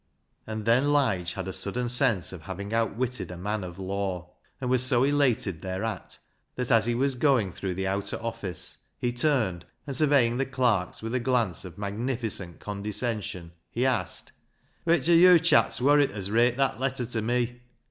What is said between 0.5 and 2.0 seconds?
then Lige had a sudden